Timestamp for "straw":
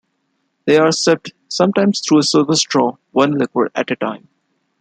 2.55-2.97